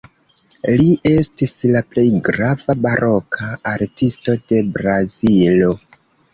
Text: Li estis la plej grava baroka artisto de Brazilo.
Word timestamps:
Li 0.81 0.87
estis 1.09 1.53
la 1.75 1.83
plej 1.91 2.07
grava 2.31 2.77
baroka 2.87 3.53
artisto 3.75 4.39
de 4.49 4.65
Brazilo. 4.81 5.73